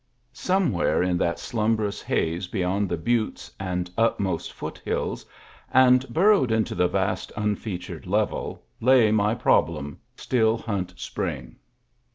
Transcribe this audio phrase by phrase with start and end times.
[0.33, 5.27] Some where in that slumberous haze beyond the buttes and utmost foothills,
[5.71, 11.57] and burrowed into the vast unfeatured level, lay my problem, Still Hunt Spring.